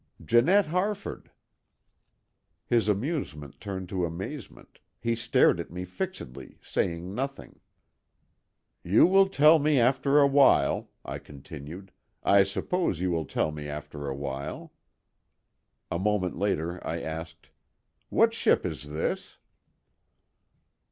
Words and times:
"Janette 0.25 0.65
Harford." 0.65 1.29
His 2.65 2.87
amusement 2.89 3.59
turned 3.61 3.87
to 3.89 4.03
amazement; 4.03 4.79
he 4.99 5.13
stared 5.13 5.59
at 5.59 5.69
me 5.69 5.85
fixedly, 5.85 6.57
saying 6.59 7.13
nothing. 7.13 7.59
"You 8.83 9.05
will 9.05 9.29
tell 9.29 9.59
me 9.59 9.77
after 9.79 10.17
a 10.19 10.25
while," 10.25 10.89
I 11.05 11.19
continued; 11.19 11.91
"I 12.23 12.41
suppose 12.41 12.99
you 12.99 13.11
will 13.11 13.25
tell 13.25 13.51
me 13.51 13.67
after 13.67 14.07
a 14.07 14.15
while." 14.15 14.73
A 15.91 15.99
moment 15.99 16.35
later 16.35 16.79
I 16.83 16.99
asked: 16.99 17.51
"What 18.09 18.33
ship 18.33 18.65
is 18.65 18.89
this?" 18.91 19.37